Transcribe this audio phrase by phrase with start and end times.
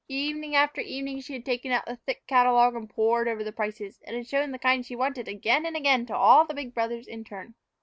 [0.07, 3.99] Evening after evening she had taken out the thick catalogue and pored over the prices,
[4.07, 7.05] and had shown the kind she wanted again and again to all the big brothers
[7.07, 7.53] in turn.